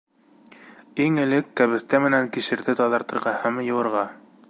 Иң 1.05 1.19
элек 1.25 1.53
кәбеҫтә 1.61 2.01
менән 2.07 2.33
кишерҙе 2.39 2.79
таҙартырға 2.83 3.39
һәм 3.45 3.65
йыуырға. 3.67 4.09